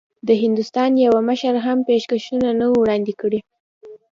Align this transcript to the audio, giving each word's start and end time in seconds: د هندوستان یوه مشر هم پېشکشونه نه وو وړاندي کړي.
د 0.27 0.29
هندوستان 0.43 0.91
یوه 1.05 1.21
مشر 1.29 1.53
هم 1.65 1.77
پېشکشونه 1.89 2.49
نه 2.59 2.65
وو 2.69 2.79
وړاندي 2.81 3.13
کړي. 3.21 3.39